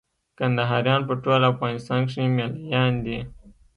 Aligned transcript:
کندهاريان 0.37 1.01
په 1.09 1.13
ټول 1.23 1.41
افغانستان 1.51 1.99
کښي 2.07 2.23
مېله 2.35 2.59
يان 2.73 2.93
دي. 3.05 3.19